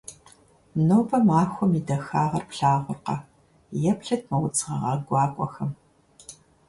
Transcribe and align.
Нобэ 0.87 1.17
махуэм 1.27 1.71
и 1.79 1.81
дахагъэр 1.87 2.43
плъагъуркъэ? 2.49 3.17
Еплъыт 3.91 4.23
мо 4.29 4.37
удз 4.45 4.59
гъэгъа 4.67 4.93
гуакӀуэхэм. 5.05 5.71